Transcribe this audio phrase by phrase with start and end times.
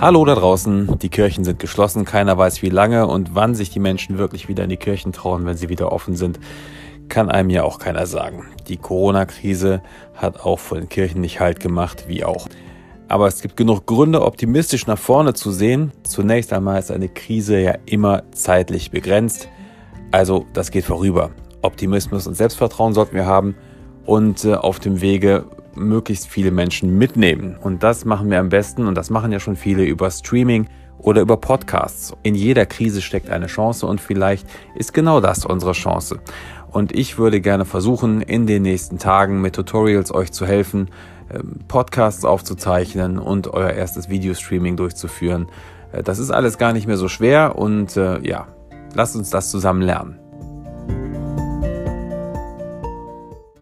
[0.00, 3.80] Hallo da draußen, die Kirchen sind geschlossen, keiner weiß wie lange und wann sich die
[3.80, 6.40] Menschen wirklich wieder in die Kirchen trauen, wenn sie wieder offen sind,
[7.10, 8.46] kann einem ja auch keiner sagen.
[8.66, 9.82] Die Corona-Krise
[10.14, 12.48] hat auch vor den Kirchen nicht halt gemacht, wie auch.
[13.08, 15.92] Aber es gibt genug Gründe, optimistisch nach vorne zu sehen.
[16.02, 19.48] Zunächst einmal ist eine Krise ja immer zeitlich begrenzt.
[20.12, 21.28] Also das geht vorüber.
[21.60, 23.54] Optimismus und Selbstvertrauen sollten wir haben
[24.06, 25.44] und äh, auf dem Wege
[25.80, 27.56] möglichst viele Menschen mitnehmen.
[27.60, 31.22] Und das machen wir am besten und das machen ja schon viele über Streaming oder
[31.22, 32.14] über Podcasts.
[32.22, 36.20] In jeder Krise steckt eine Chance und vielleicht ist genau das unsere Chance.
[36.70, 40.88] Und ich würde gerne versuchen, in den nächsten Tagen mit Tutorials euch zu helfen,
[41.32, 45.48] ähm, Podcasts aufzuzeichnen und euer erstes Videostreaming durchzuführen.
[45.92, 48.46] Äh, das ist alles gar nicht mehr so schwer und äh, ja,
[48.94, 50.18] lasst uns das zusammen lernen.